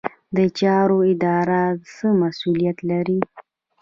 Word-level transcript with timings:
د 0.35 0.39
چارو 0.59 0.97
اداره 1.11 1.61
څه 1.95 2.07
مسوولیت 2.21 2.77
لري؟ 2.89 3.19